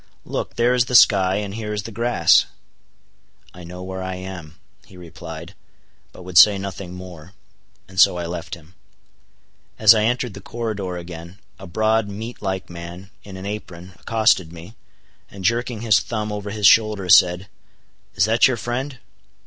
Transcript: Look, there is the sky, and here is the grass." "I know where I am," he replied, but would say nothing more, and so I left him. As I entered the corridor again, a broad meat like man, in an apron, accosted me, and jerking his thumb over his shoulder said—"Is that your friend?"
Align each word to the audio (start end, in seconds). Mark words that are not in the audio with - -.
Look, 0.25 0.55
there 0.55 0.73
is 0.73 0.85
the 0.85 0.95
sky, 0.95 1.35
and 1.35 1.53
here 1.53 1.73
is 1.73 1.83
the 1.83 1.91
grass." 1.91 2.47
"I 3.53 3.63
know 3.63 3.83
where 3.83 4.01
I 4.01 4.15
am," 4.15 4.55
he 4.87 4.97
replied, 4.97 5.53
but 6.11 6.23
would 6.23 6.39
say 6.39 6.57
nothing 6.57 6.95
more, 6.95 7.33
and 7.87 7.99
so 7.99 8.17
I 8.17 8.25
left 8.25 8.55
him. 8.55 8.73
As 9.77 9.93
I 9.93 10.05
entered 10.05 10.33
the 10.33 10.41
corridor 10.41 10.97
again, 10.97 11.37
a 11.59 11.67
broad 11.67 12.07
meat 12.09 12.41
like 12.41 12.67
man, 12.67 13.11
in 13.23 13.37
an 13.37 13.45
apron, 13.45 13.91
accosted 13.99 14.51
me, 14.51 14.73
and 15.29 15.45
jerking 15.45 15.81
his 15.81 15.99
thumb 15.99 16.31
over 16.31 16.49
his 16.49 16.65
shoulder 16.65 17.07
said—"Is 17.07 18.25
that 18.25 18.47
your 18.47 18.57
friend?" 18.57 18.97